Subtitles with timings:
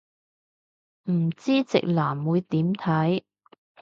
[1.11, 3.23] 唔知直男會點睇